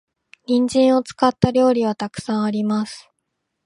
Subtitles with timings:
[0.47, 3.07] 人参を使った料理は沢山あります。